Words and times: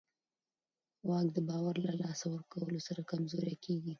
واک 1.09 1.27
د 1.33 1.37
باور 1.49 1.75
له 1.85 1.93
لاسه 2.01 2.25
ورکولو 2.29 2.77
سره 2.87 3.07
کمزوری 3.11 3.55
کېږي. 3.65 3.89